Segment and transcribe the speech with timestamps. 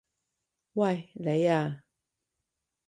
[0.73, 1.11] 喂！
[1.13, 1.83] 你啊！